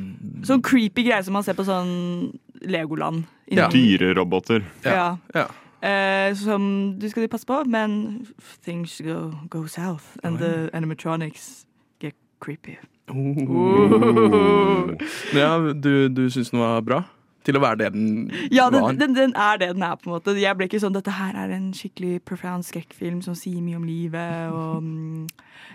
[0.43, 3.23] sånn creepy greier som man ser på sånn Legoland.
[3.49, 3.69] Ja.
[3.69, 4.61] Dyreroboter.
[4.83, 5.17] Ja.
[5.33, 5.47] Ja.
[5.81, 8.27] Eh, som du skal passe på, men
[8.61, 11.65] things go, go south, and the animatronics
[11.99, 12.77] get creepy.
[13.11, 14.93] Oh.
[15.35, 17.01] Ja, du, du syns den var bra?
[17.43, 18.85] Til å være det den Ja, var?
[18.85, 18.93] var?
[18.95, 20.35] den, den er det den er, på en måte.
[20.39, 23.83] Jeg ble ikke sånn Dette her er en skikkelig profound skrekkfilm som sier mye om
[23.87, 25.25] livet, og mm,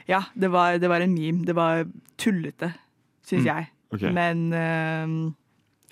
[0.09, 1.45] Ja, det var, det var en meme.
[1.45, 1.85] Det var
[2.21, 2.73] tullete,
[3.29, 3.69] syns Mm, jeg.
[3.93, 4.12] Okay.
[4.12, 5.35] Men um,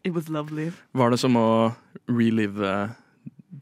[0.05, 0.71] it was lovely.
[0.97, 1.49] Var det som å
[2.09, 2.73] relive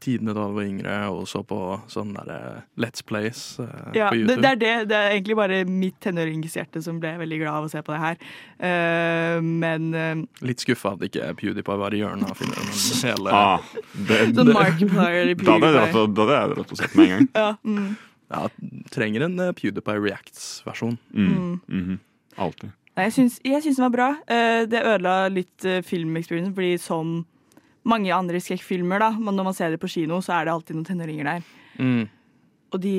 [0.01, 1.57] tidene da du var yngre, og så på
[1.91, 4.41] sånne der, Let's Plays uh, Ja, på det, YouTube?
[4.41, 7.71] det, er det, det er egentlig bare mitt tenåringshjerte som ble veldig glad av å
[7.71, 8.17] se på det her.
[8.59, 12.59] Uh, men uh, Litt skuffa at ikke PewDiePie var i hjørnet av filmen.
[12.65, 13.69] men Hele, Ah,
[14.09, 16.15] det, sånn Markiplier dratt PewDiePie.
[16.15, 17.29] da hadde jeg dratt og sett med en gang.
[17.45, 17.93] Ja, mm.
[18.33, 18.47] Ja,
[18.89, 20.95] trenger en eh, PewDiePie Reacts-versjon.
[21.13, 21.59] Mm.
[21.69, 21.99] Mhm.
[22.41, 22.71] Alltid.
[22.95, 24.07] Nei, jeg syns, jeg syns den var bra.
[24.31, 27.11] Eh, det ødela litt uh, filmexperiencen, fordi som
[27.85, 30.75] mange andre skrekkfilmer, da, men når man ser det på kino, så er det alltid
[30.75, 31.41] noen tenåringer der.
[31.79, 32.07] Mm.
[32.73, 32.95] Og de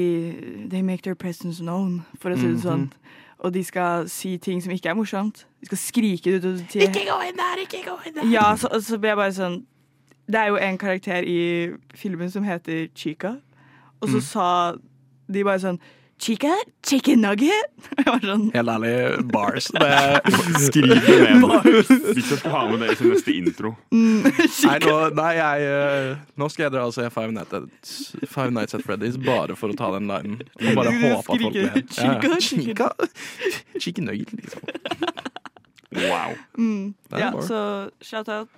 [0.70, 2.86] they make their presence known, for å si det sånn.
[3.44, 5.42] Og de skal si ting som ikke er morsomt.
[5.60, 8.30] De skal skrike det ut til Ikke gå inn der, ikke gå inn der!
[8.32, 9.58] Ja, så, så ble jeg bare sånn
[10.26, 11.36] Det er jo en karakter i
[11.94, 13.34] filmen som heter Chica,
[14.00, 14.24] og så Mm.
[14.30, 14.46] sa
[15.28, 15.78] de bare sånn
[16.18, 16.48] Chica?
[16.86, 17.66] Chicken nugget?
[18.24, 18.92] Sånn Helt ærlig,
[19.30, 19.66] bars.
[19.74, 19.90] Det,
[20.66, 21.90] Skriv det ned.
[22.16, 23.74] Victor skal ha med det i sin neste intro.
[23.92, 27.92] nei, nå, nei jeg, eh, nå skal jeg dra og se Five Nights at,
[28.32, 30.40] Five Nights at Freddy's bare for å ta den linen.
[30.56, 31.76] Og bare håpe at folk ler.
[31.76, 32.88] Ja, Chica, Chica.
[33.76, 34.64] Chicken nugget, liksom.
[35.96, 36.32] Wow.
[36.58, 37.60] mm, Ja, så
[38.04, 38.48] shout-out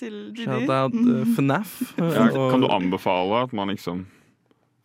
[0.00, 0.44] til Didi.
[0.46, 1.08] Shout out Mm.
[1.08, 1.72] uh, FNAF.
[1.96, 4.04] Ja, kan du anbefale at man liksom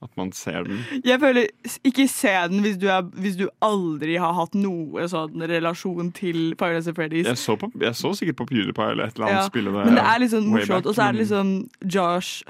[0.01, 0.79] At man ser den?
[1.05, 1.45] Jeg føler,
[1.85, 6.55] Ikke se den hvis du, er, hvis du aldri har hatt noe sånn relasjon til
[6.59, 7.29] Five of Freddy's.
[7.29, 9.85] Jeg så, på, jeg så sikkert på PewDiePie eller et eller annet Ja, spille det.
[9.85, 10.89] Men det er litt sånn morsomt.
[10.89, 11.53] Og så er det litt liksom
[11.85, 12.41] Josh.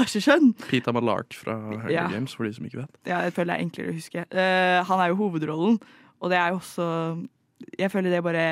[0.00, 0.52] Husherson.
[0.68, 2.08] Peter Malark fra Hunger Ja.
[2.08, 2.94] Games, for de som ikke vet.
[3.06, 4.26] Ja, jeg føler det er enklere å huske.
[4.32, 5.80] Uh, han er jo hovedrollen,
[6.22, 6.86] og det er jo også
[7.78, 8.46] Jeg føler det bare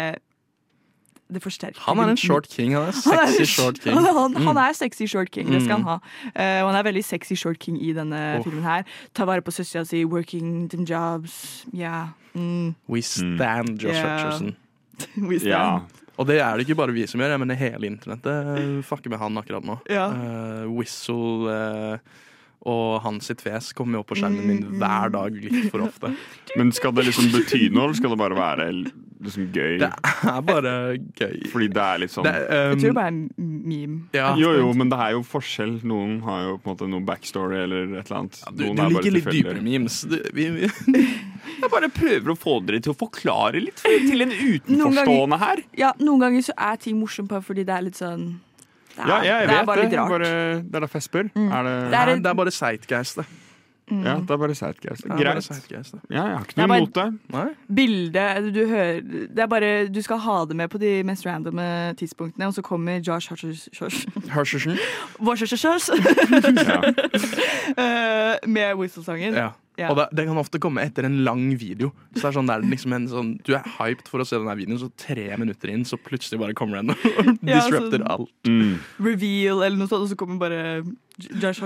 [1.32, 2.72] Det forsterker Han er en short king.
[2.74, 3.94] Han er sexy short king.
[3.94, 4.46] Han, han, Mm.
[4.46, 5.84] han er sexy short king, det skal Mm.
[5.84, 6.00] han ha.
[6.34, 8.42] Uh, og han er veldig sexy short king i denne Oh.
[8.44, 8.82] filmen her.
[9.14, 11.64] Ta vare på søstera si, working them jobs.
[11.74, 12.08] Yeah.
[12.34, 12.74] Mm.
[12.88, 14.16] We stand Josh Ja.
[14.16, 14.56] Hutcherson.
[15.16, 15.50] We stand.
[15.52, 15.80] Yeah.
[16.18, 19.18] Og det er det ikke bare vi som gjør, jeg mener hele internettet fucker med
[19.18, 19.78] han akkurat nå.
[19.88, 20.08] Ja.
[20.12, 21.98] Uh, Whistle eh,
[22.68, 25.80] og hans sitt fjes kommer jo opp på skjermen min Mm, hver dag litt for
[25.86, 26.10] ofte.
[26.58, 28.66] Men skal det liksom bety noe, eller skal det bare være
[29.20, 29.78] liksom gøy?
[29.80, 29.88] Det
[30.28, 30.74] er bare
[31.16, 31.38] gøy.
[31.52, 33.22] Fordi det er litt sånn Det, Jeg um, tror det bare er en
[33.70, 33.96] meme.
[34.16, 35.78] ja, Jo, jo, men det er jo forskjell.
[35.88, 38.42] Noen har jo på en måte noe backstory eller et eller annet.
[38.52, 40.00] du, Noen du er liker litt dypere memes.
[40.10, 40.70] Du, vi, vi,
[41.60, 45.38] Jeg bare prøver å få dere til å forklare litt til en Noen ganger- utenforstående
[45.40, 45.64] her.
[45.80, 48.28] Ja, noen ganger så er ting morsomt bare fordi det er litt sånn
[48.96, 49.90] Det er, Ja, jeg det er bare det.
[49.90, 50.10] litt rart.
[50.10, 51.20] Bare, det er derfor jeg spør.
[51.20, 53.26] Er det, Det det, er et- det er bare Sightgeist, det.
[53.90, 55.02] ja, det er bare sightgeist.
[55.02, 55.42] Det er bare Greit.
[55.44, 56.00] Sightgeist, det.
[56.10, 57.18] Ja, jeg har ikke Det er noe bare- imot det.
[57.32, 57.48] Nei?
[57.74, 59.00] Bildet du hører
[59.34, 62.62] Det er bare Du skal ha det med på de mest randome tidspunktene, og så
[62.62, 63.68] kommer Josh Hutchers
[64.34, 64.76] Hutcherson.
[66.70, 66.80] Ja.
[67.80, 69.34] Eh, med Whistle-sangen.
[69.34, 69.48] Ja.
[69.80, 69.88] Ja.
[69.90, 71.88] Og det, det kan ofte komme etter en lang video.
[72.12, 74.36] Så det er sånn, det er liksom en sånn, Du er hyped for å se
[74.36, 77.04] denne videoen, så tre minutter inn så plutselig bare kommer den og
[77.48, 78.34] Ja, disrupter sånn- alt.
[78.44, 78.74] Mm.
[79.00, 80.60] Reveal eller noe sånt, og så kommer bare
[81.20, 81.60] Josh.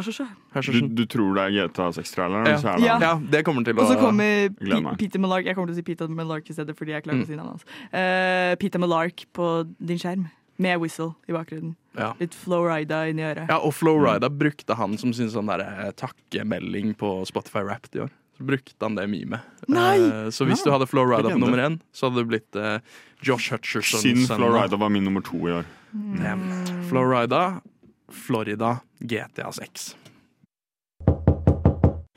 [0.66, 2.48] Du, du tror det er GTA 6-traileren?
[2.48, 2.58] Ja.
[2.78, 2.96] det Ja.
[3.02, 4.96] Ja, det kommer til å Og så kommer P.
[5.04, 7.22] Peter Malark Jeg kommer til å si Peter Malark i stedet fordi jeg klarer Mm.
[7.22, 7.66] å si navnet hans.
[7.94, 11.74] Uh, Peter Malark på din skjerm med whistle i bakgrunnen.
[11.98, 12.12] ja.
[12.20, 13.48] Litt Flowrida inni øret.
[13.48, 18.12] ja, og Flowrida brukte han som sin sånn eh, takkemelding på Spotify Rap i år.
[18.36, 19.40] Så brukte han det mye
[19.70, 19.98] Nei!
[20.02, 22.78] Eh, så hvis du hadde Flowrida på nummer én, så hadde det blitt uh,
[23.22, 24.02] Josh Hutcherson.
[24.02, 24.26] Siden.
[24.26, 25.68] Florida var min nummer to i år.
[25.94, 26.82] Mm.
[26.88, 27.60] Florida,
[28.10, 29.94] Florida, GTA 6.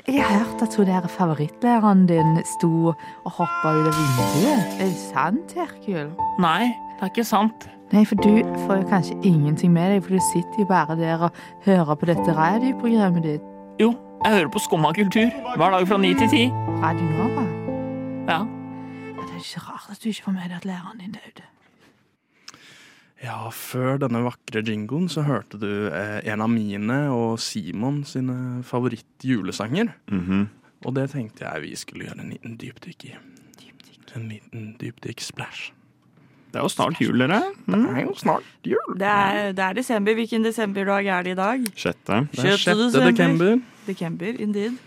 [0.08, 4.78] Jeg har hørt at hun der favorittlæreren din sto og hoppa ut av vinduet.
[4.80, 6.14] Er det sant, Herkul?
[6.40, 7.68] Nei, det er ikke sant.
[7.92, 11.22] Nei, for du får jo kanskje ingenting med deg, for du sitter jo bare der
[11.30, 13.46] og hører på dette radioprogrammet ditt.
[13.80, 13.94] Jo,
[14.26, 16.42] jeg hører på Skumma kultur hver dag fra ni til ti.
[16.84, 17.46] Radio Nova.
[18.28, 18.40] Ja.
[18.44, 21.48] Ja, det er ikke rart at du ikke får med deg at læreren din døde.
[23.24, 28.64] Ja, før denne vakre jingoen så hørte du eh, en av mine og Simon sine
[28.68, 29.96] favorittjulesanger.
[30.12, 30.46] Mm -hmm.
[30.86, 33.16] Og det tenkte jeg vi skulle gjøre en liten dypdykk i.
[34.16, 35.77] En liten dypdykk-splash.
[36.48, 37.42] Det er jo snart jul, dere.
[37.68, 38.94] Det er jo snart jul.
[38.98, 40.16] Det er, det er desember.
[40.18, 41.66] Hvilken desemberdag er det i dag?
[41.76, 42.22] Sjette.
[42.32, 42.66] Det er 6.
[42.94, 42.98] 6.
[43.04, 43.60] desember.
[43.88, 44.78] December, indeed.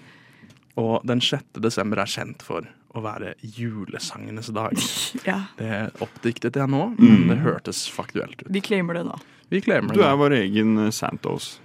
[0.80, 2.64] Og den sjette desember er kjent for
[2.96, 4.78] å være julesangenes dag.
[5.28, 8.50] Ja, Det oppdiktet jeg nå, men det hørtes faktuelt ut.
[8.54, 9.18] Vi claimer det nå.
[9.50, 11.58] Vi claimer Du er vår egen Santos.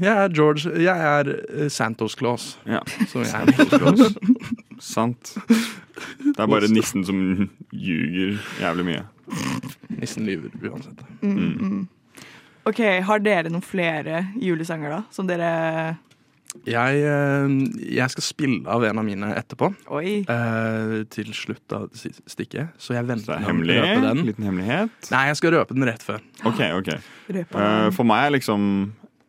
[0.00, 2.54] Jeg er George Jeg er eh, Santos Claus.
[2.66, 4.14] Ja, Som jeg er
[4.80, 5.34] sant.
[6.24, 7.20] Det er bare nissen som
[7.72, 9.04] ljuger jævlig mye.
[9.96, 11.00] Nissen lyver uansett.
[11.22, 11.84] Mm, mm.
[12.66, 15.00] OK, har dere noen flere julesanger, da?
[15.14, 15.48] Som dere
[16.66, 17.54] Jeg, eh,
[17.98, 19.68] jeg skal spille av en av mine etterpå.
[19.92, 20.22] Oi.
[20.24, 22.72] eh, til slutt av stikket.
[22.80, 24.22] Så jeg venter er med å røpe den.
[24.26, 25.10] Liten hemmelighet.
[25.12, 26.22] Nei, jeg skal røpe den rett før.
[26.48, 26.92] OK, OK.
[27.34, 28.70] Eh, for meg er liksom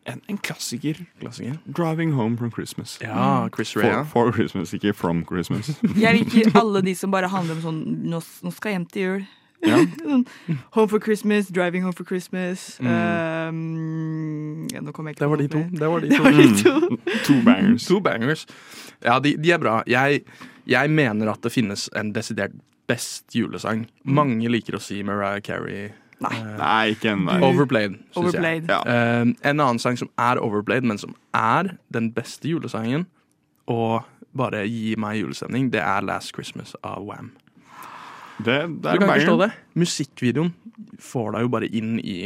[0.08, 0.98] en, en klassiker.
[1.20, 1.58] Klassiker.
[1.66, 2.98] 'Driving Home from Christmas'.
[3.04, 4.02] Ja, Chris For, Rea.
[4.04, 5.70] for Christmas, ikke from Christmas.
[6.04, 9.02] Jeg liker alle de som bare handler om sånn Nå, nå skal jeg hjem til
[9.02, 9.26] jul.
[9.66, 9.78] Ja.
[10.06, 10.22] Sånn,
[10.76, 12.76] home for Christmas, driving home for Christmas.
[12.78, 12.92] Mm.
[13.48, 15.62] Um, ja, Nå kom jeg ikke Det var de to.
[15.80, 16.22] Det var de to.
[16.22, 16.74] var de to.
[16.78, 16.98] Mm.
[17.26, 17.86] To bangers.
[17.90, 18.46] To bangers.
[19.02, 19.80] Ja, de, de er bra.
[19.90, 20.22] Jeg,
[20.66, 22.54] jeg mener at det finnes en desidert
[22.88, 23.86] best julesang.
[24.04, 25.90] Mange liker å si Mariah Carey.
[26.20, 26.34] Nei.
[26.58, 27.42] Nei, ikke en der.
[27.46, 28.66] Overplayed, syns Overplayed.
[28.68, 28.86] jeg.
[28.90, 33.06] Eh, en annen sang som er overplayed, men som er den beste julesangen,
[33.70, 34.02] og
[34.38, 37.30] bare gi meg julestemning, det er Last Christmas av Wham.
[38.38, 39.50] Det, det Du er kan ikke forstå det.
[39.78, 40.52] Musikkvideoen
[41.02, 42.18] får deg jo bare inn i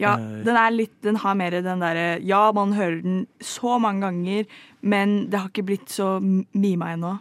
[0.00, 3.78] Ja, eh, den er litt Den har mer den derre Ja, man hører den så
[3.80, 4.44] mange ganger,
[4.82, 7.14] men det har ikke blitt så mima ennå.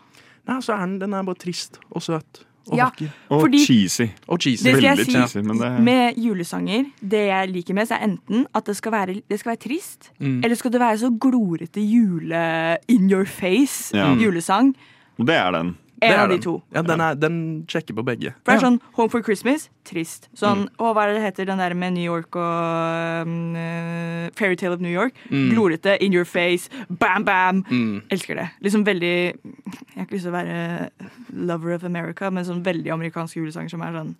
[0.47, 3.07] Nei, så er den, den er bare trist og søt og Ja, vakker.
[3.29, 4.07] Og cheesy.
[4.27, 4.63] Og cheesy.
[4.63, 6.85] Det skal jeg Veldig si cheesy, men det med julesanger.
[7.01, 10.41] Det jeg liker mest, er enten at det skal være, det skal være trist, Mm.
[10.43, 14.13] eller skal det være så glorete jule in your face Ja.
[14.15, 14.75] julesang.
[15.19, 15.77] Og det er den.
[16.11, 16.53] En av de to.
[16.75, 17.37] Ja, den, er, den
[17.67, 18.33] sjekker på begge.
[18.43, 20.27] For det er sånn Home for Christmas, trist.
[20.35, 20.69] Sånn, Mm.
[20.79, 24.73] og hva er det det heter, den der med New York og um, eh, Fairytale
[24.73, 25.13] of New York?
[25.29, 25.49] Mm.
[25.53, 27.63] Glorete, in your face, bam, bam.
[27.69, 28.01] Mm.
[28.11, 28.49] Elsker det.
[28.61, 30.89] Liksom veldig Jeg har ikke lyst til å være
[31.33, 34.15] lover of America, men sånn veldig amerikansk julesang som er sånn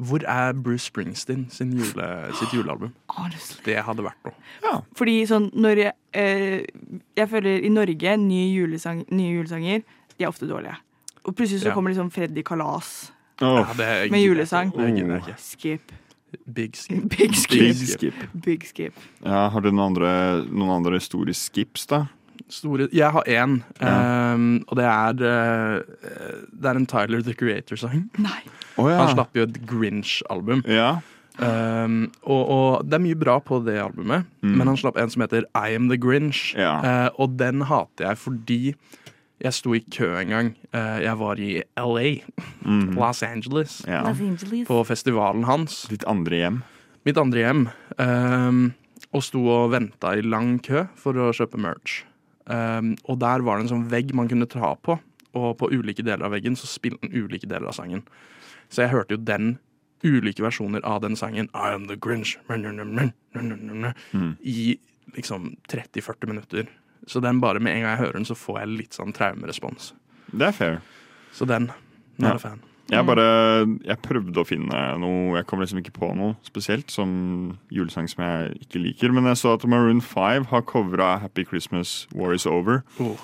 [0.00, 2.94] Hvor er Bruce Springsteen sin jule, sitt julealbum?
[3.12, 3.60] Honestly.
[3.66, 4.78] Det hadde vært noe.
[4.96, 6.62] Fordi sånn når jeg, eh,
[7.20, 9.82] jeg føler i Norge, nye, julesang, nye julesanger,
[10.16, 10.78] de er ofte dårlige.
[11.24, 11.74] Og plutselig så Ja.
[11.74, 13.66] kommer liksom Freddy Kalas oh.
[13.78, 14.72] Ja, med julesang.
[14.72, 15.34] ikke.
[15.38, 15.92] Skip.
[16.46, 17.08] Big skip.
[17.18, 17.58] Big skip.
[17.58, 18.14] Big skip.
[18.44, 18.94] Big skip.
[19.24, 22.04] Ja, har du noen andre, noen andre store skips, da?
[22.48, 24.34] Store Jeg har én, Ja.
[24.34, 25.82] um, og det er uh,
[26.52, 28.08] Det er en Tyler The Creator-sang.
[28.18, 28.40] Nei.
[28.78, 28.96] Å ja.
[29.04, 30.62] Han slapp jo et Grinch-album.
[30.66, 31.00] ja.
[31.40, 34.56] Um, og, og det er mye bra på det albumet, Mm.
[34.58, 36.54] men han slapp en som heter I Am The Grinch.
[36.58, 36.74] Ja.
[36.84, 38.74] Eh, og den hater jeg fordi
[39.40, 40.50] jeg sto i kø en gang.
[40.72, 42.22] Eh, jeg var i LA,
[42.64, 42.94] Mhm.
[42.96, 44.02] Los Angeles, ja.
[44.02, 44.66] Los Angeles.
[44.68, 45.86] på festivalen hans.
[45.88, 46.62] Ditt andre hjem.
[47.06, 47.68] Mitt andre hjem.
[47.98, 48.74] Um,
[49.12, 52.02] og sto og venta i lang kø for å kjøpe merch.
[52.46, 54.98] Um, og der var det en sånn vegg man kunne ta på,
[55.34, 58.02] og på ulike deler av veggen så spilte den ulike deler av sangen.
[58.68, 59.58] Så jeg hørte jo den
[60.04, 64.36] ulike versjoner av den sangen I am the Grinch Mm.
[64.44, 64.78] i
[65.16, 66.66] liksom 30-40 minutter.
[67.06, 69.92] Så den bare med en gang jeg hører den, så får jeg litt sånn traumerespons.
[70.32, 70.80] Det er fair.
[71.32, 71.70] Så den.
[72.20, 72.60] Nå er jeg fan.
[72.90, 73.24] Jeg bare
[73.86, 77.10] Jeg prøvde å finne noe Jeg kom liksom ikke på noe spesielt som
[77.70, 79.14] julesang som jeg ikke liker.
[79.14, 82.82] Men jeg så at Maroon 5 har covra 'Happy Christmas War Is Over'.
[82.98, 83.14] Oh.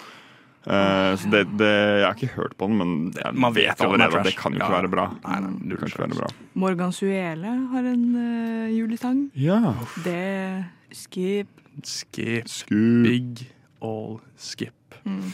[0.66, 3.86] Uh, så det, det, Jeg har ikke hørt på den, men jeg Man vet er
[3.86, 4.80] allerede at det kan jo ikke Ja.
[4.80, 5.04] være bra.
[5.22, 6.30] Nei, nei, det kan ikke være bra.
[6.54, 9.30] Morgan Suele har en uh, julesang.
[9.34, 9.74] Ja.
[10.04, 11.46] Det Skip.
[11.84, 12.48] Skip.
[12.48, 13.02] Skip.
[13.04, 13.46] Big
[13.84, 14.96] all skip.
[15.04, 15.28] Mm.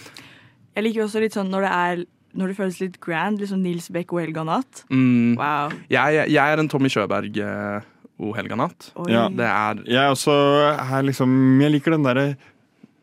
[0.76, 3.90] Jeg liker også litt sånn når det er Når det føles litt grand, liksom Nils
[3.92, 4.86] Beck og Helga Natt.
[4.88, 5.34] Mm.
[5.36, 5.74] Wow.
[5.92, 7.36] Jeg, jeg er en Tommy Sjøberg
[8.22, 8.90] og helga natt.
[9.10, 9.26] Ja.
[9.32, 10.32] Det er Jeg også
[10.78, 12.26] er liksom Jeg liker den derre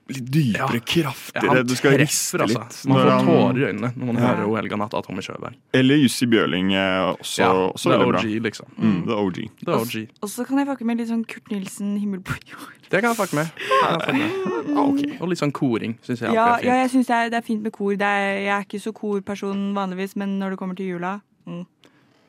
[0.10, 2.48] litt dypere, Ja, kraftigere Du skal riste altså.
[2.60, 2.78] litt.
[2.90, 4.22] Man får han- tårer i øynene når man Ja.
[4.34, 5.54] hører O helga natt av Tommy Sjøberg.
[5.74, 8.20] Eller Jussi Bjørling er også, Ja, også bra.
[8.20, 8.66] OG, liksom.
[8.80, 9.50] Mm, det er OG.
[9.60, 10.08] Det er OG.
[10.24, 12.90] Og så kan jeg fucke med litt sånn Kurt Nilsen, 'Himmel på jord'.
[12.90, 13.52] Det kan jeg fucke med.
[13.60, 14.78] Jeg fucke med.
[14.78, 15.22] Ah, ok.
[15.22, 17.62] Og litt sånn koring syns jeg Ja, ja, jeg syns det, er- det er fint
[17.62, 17.92] med kor.
[17.92, 21.66] Det er, jeg er ikke så korperson vanligvis, men når det kommer til jula mm.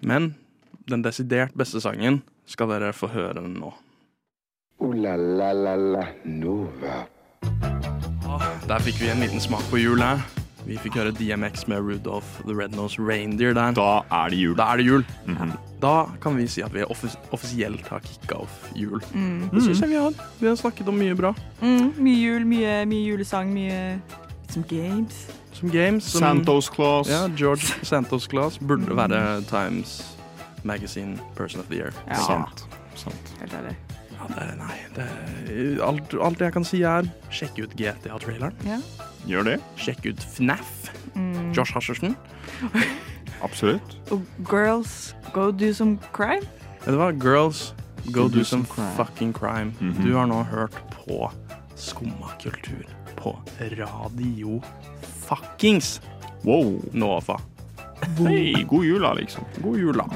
[0.03, 0.35] Men
[0.88, 3.73] den desidert beste sangen skal dere få høre nå.
[4.83, 7.07] Ooh la la la la Nova.
[8.70, 10.20] Der fikk vi en liten smak på jul her.
[10.62, 13.72] Vi fikk høre DMX med Rudolph the Red-Nose Reindeer der.
[13.74, 14.54] Da er det jul.
[14.54, 15.02] Da er det jul.
[15.26, 15.56] Mhm.
[15.83, 19.02] Da kan vi si at vi offis offisielt har kicka off jul.
[19.11, 19.50] Mm.
[19.50, 20.14] Det syns jeg vi har.
[20.38, 21.35] Vi har snakket om mye bra.
[21.62, 24.00] Mm, mye jul, mye, mye julesang, mye
[24.50, 25.26] Some games.
[25.52, 26.04] Som games.
[26.04, 27.09] Som, Santos Claus.
[27.09, 30.16] Ja, George Santos Claus burde være Times
[30.62, 31.90] Magazine Person of the Year.
[32.09, 32.14] Ja.
[32.14, 32.68] Sant.
[32.94, 33.37] Sant.
[33.40, 33.76] Helt ærlig.
[34.20, 35.06] Ja, det, nei, det,
[35.83, 38.52] alt, alt jeg kan si er sjekk ut GTA-traileren.
[38.68, 38.76] Ja.
[39.26, 39.54] Gjør det.
[39.80, 40.90] Sjekk ut FNAF.
[41.16, 41.50] Mm.
[41.56, 42.12] Josh Hutcherson.
[43.46, 43.96] Absolutt.
[44.12, 46.44] Og girls, go do some crime.
[46.85, 47.74] Ja, Det var Girls
[48.12, 48.92] Go, do, some, crime.
[48.96, 49.74] fucking crime.
[49.80, 50.04] Mhm.
[50.04, 51.30] Du har nå hørt på
[51.76, 52.85] Skumma kultur
[53.16, 54.61] på radio
[55.28, 56.00] fuckings
[56.44, 56.80] Wow.
[56.92, 57.37] Nova.
[58.18, 59.44] Hei, god jula, liksom.
[59.62, 60.06] God jul, da.